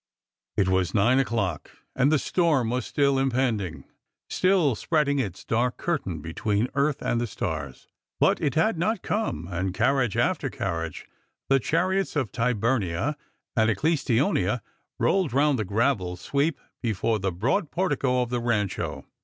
It 0.57 0.67
was 0.67 0.95
nine 0.95 1.19
o'clock, 1.19 1.69
and 1.95 2.11
the 2.11 2.17
storm 2.17 2.71
was 2.71 2.87
still 2.87 3.19
impending— 3.19 3.83
still 4.41 4.73
spreading 4.73 5.19
its 5.19 5.45
dark 5.45 5.77
curtain 5.77 6.21
between 6.21 6.69
earth 6.73 7.03
and 7.03 7.21
the 7.21 7.27
stars. 7.27 7.87
But 8.19 8.41
it 8.41 8.55
had 8.55 8.79
not 8.79 9.03
come, 9.03 9.47
and 9.51 9.75
carriage 9.75 10.17
after 10.17 10.49
carriage, 10.49 11.05
the 11.49 11.59
chariots 11.59 12.15
of 12.15 12.31
Tyburnia 12.31 13.15
and 13.55 13.69
Ecclestonia, 13.69 14.61
rolled 14.97 15.33
round 15.33 15.59
the 15.59 15.65
gravel 15.65 16.15
sweep 16.17 16.57
before 16.81 17.19
the 17.19 17.31
broad 17.31 17.69
portico 17.69 18.23
of 18.23 18.29
the 18.31 18.39
Rancho. 18.39 19.05